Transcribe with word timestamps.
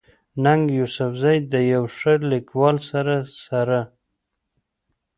ننګ 0.43 0.63
يوسفزۍ 0.79 1.37
د 1.51 1.53
يو 1.73 1.83
ښه 1.97 2.13
ليکوال 2.31 2.77
سره 2.89 3.15
سره 3.45 3.79